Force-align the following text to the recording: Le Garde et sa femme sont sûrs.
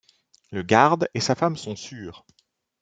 Le 0.49 0.63
Garde 0.63 1.07
et 1.13 1.19
sa 1.19 1.35
femme 1.35 1.55
sont 1.55 1.75
sûrs. 1.75 2.25